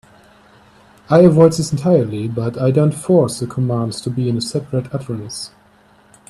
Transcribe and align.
I 1.11 1.19
avoid 1.19 1.51
this 1.51 1.71
entirely, 1.71 2.27
but 2.27 2.59
I 2.59 2.71
don't 2.71 2.91
force 2.91 3.39
the 3.39 3.45
commands 3.45 4.01
to 4.01 4.09
be 4.09 4.29
in 4.29 4.37
a 4.37 4.41
separate 4.41 4.91
utterance. 4.91 5.51